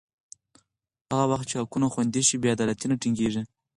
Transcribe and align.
هغه 1.11 1.25
وخت 1.31 1.45
چې 1.49 1.55
حقونه 1.61 1.87
خوندي 1.93 2.21
شي، 2.27 2.35
بې 2.41 2.49
عدالتي 2.55 2.85
نه 2.91 2.95
ټینګېږي. 3.01 3.41